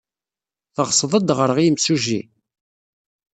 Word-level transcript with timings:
Teɣsed 0.75 1.11
ad 1.17 1.23
d-ɣreɣ 1.27 1.57
i 1.59 1.63
yimsujji? 1.65 2.21